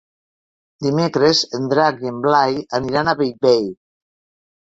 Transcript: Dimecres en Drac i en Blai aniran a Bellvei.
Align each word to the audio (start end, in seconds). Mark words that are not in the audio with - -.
Dimecres 0.85 1.41
en 1.57 1.67
Drac 1.73 2.01
i 2.05 2.09
en 2.11 2.17
Blai 2.25 2.57
aniran 2.79 3.11
a 3.11 3.15
Bellvei. 3.21 3.63